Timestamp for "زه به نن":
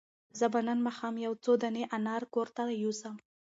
0.39-0.79